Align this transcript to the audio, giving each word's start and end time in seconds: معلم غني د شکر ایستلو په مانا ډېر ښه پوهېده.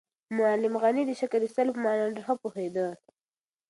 معلم 0.37 0.73
غني 0.83 1.03
د 1.05 1.11
شکر 1.21 1.39
ایستلو 1.43 1.75
په 1.75 1.81
مانا 1.85 2.05
ډېر 2.15 2.23
ښه 2.27 2.35
پوهېده. 2.41 2.87